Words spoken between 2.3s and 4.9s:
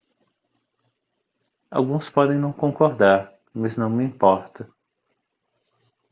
não concordar mas não me importa